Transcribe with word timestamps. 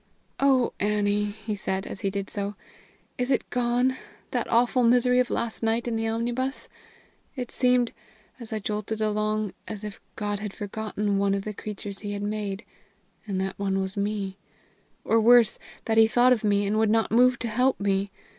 "Oh, 0.39 0.73
Annie!" 0.79 1.25
he 1.25 1.55
said, 1.55 1.85
as 1.85 1.99
he 1.99 2.09
did 2.09 2.27
so, 2.27 2.55
"is 3.19 3.29
it 3.29 3.47
gone, 3.51 3.95
that 4.31 4.47
awful 4.49 4.81
misery 4.81 5.19
of 5.19 5.29
last 5.29 5.61
night 5.61 5.87
in 5.87 5.95
the 5.95 6.07
omnibus? 6.07 6.67
It 7.35 7.51
seemed, 7.51 7.93
as 8.39 8.51
I 8.51 8.57
jolted 8.57 8.99
along, 8.99 9.53
as 9.67 9.83
if 9.83 10.01
God 10.15 10.39
had 10.39 10.53
forgotten 10.55 11.19
one 11.19 11.35
of 11.35 11.43
the 11.43 11.53
creatures 11.53 11.99
he 11.99 12.13
had 12.13 12.23
made, 12.23 12.65
and 13.27 13.39
that 13.41 13.59
one 13.59 13.79
was 13.79 13.95
me; 13.95 14.37
or, 15.05 15.21
worse, 15.21 15.59
that 15.85 15.99
he 15.99 16.07
thought 16.07 16.33
of 16.33 16.43
me, 16.43 16.65
and 16.65 16.79
would 16.79 16.89
not 16.89 17.11
move 17.11 17.37
to 17.37 17.47
help 17.47 17.79
me! 17.79 18.09